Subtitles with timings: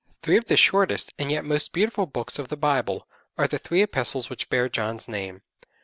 [0.23, 3.07] Three of the shortest and yet most beautiful Books of the Bible
[3.37, 5.43] are the three epistles which bear John's name.